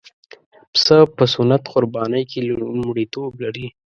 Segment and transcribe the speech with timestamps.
[0.71, 3.67] پسه په سنت قربانۍ کې لومړیتوب لري.